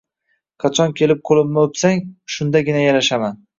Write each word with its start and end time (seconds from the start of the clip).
Qachon 0.63 0.95
kelib 1.01 1.21
ko'limni 1.31 1.63
o'psang, 1.65 2.03
shundagina 2.39 2.85
yarashaman. 2.89 3.41